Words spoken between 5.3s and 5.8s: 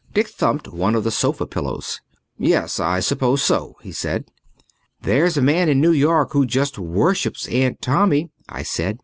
a man in